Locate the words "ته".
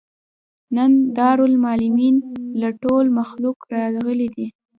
2.59-2.69